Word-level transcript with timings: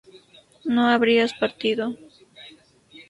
no 0.63 0.89
habrías 0.89 1.31
partido 1.39 1.95